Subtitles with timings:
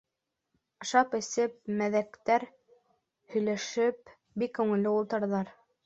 [0.85, 1.53] Ашап-эсеп,
[1.83, 2.47] мәҙәктәр
[3.35, 5.59] һөйләшеп бик күңелле ултыралар.